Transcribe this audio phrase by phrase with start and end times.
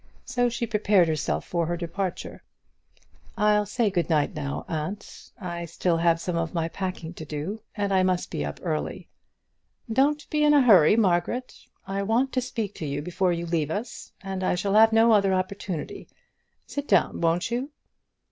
[0.25, 2.41] So she prepared herself for her departure.
[3.37, 5.29] "I'll say good night now, aunt.
[5.39, 9.09] I have still some of my packing to do, and I must be up early."
[9.93, 11.55] "Don't be in a hurry, Margaret.
[11.85, 15.11] I want to speak to you before you leave us, and I shall have no
[15.11, 16.07] other opportunity.
[16.65, 17.69] Sit down, won't you?"